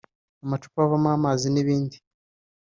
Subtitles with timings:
[0.43, 1.97] amacupa avamo amazi n’ibindi